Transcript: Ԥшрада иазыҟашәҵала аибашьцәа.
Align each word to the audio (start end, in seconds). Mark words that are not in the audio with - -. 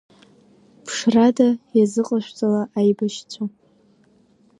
Ԥшрада 0.85 1.47
иазыҟашәҵала 1.77 2.63
аибашьцәа. 2.79 3.43